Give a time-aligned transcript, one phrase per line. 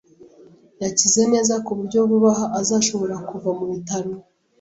[0.83, 4.11] Yakize neza, kuburyo vuba aha azashobora kuva mubitaro.